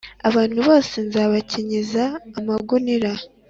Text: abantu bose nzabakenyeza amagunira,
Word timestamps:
abantu 0.29 0.59
bose 0.67 0.95
nzabakenyeza 1.07 2.03
amagunira, 2.39 3.11